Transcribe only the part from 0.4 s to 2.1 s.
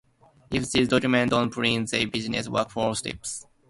If these documents don't print the